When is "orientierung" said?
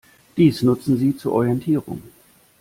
1.33-2.01